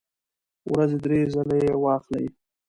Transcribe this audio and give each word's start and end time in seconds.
ورځې 0.71 0.97
درې 1.03 1.19
ځله 1.33 1.55
یی 1.61 1.71
واخلئ 1.83 2.25